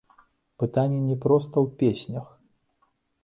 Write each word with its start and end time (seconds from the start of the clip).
Пытанне 0.63 1.01
не 1.09 1.17
проста 1.25 1.55
ў 1.65 1.77
песнях. 1.81 2.25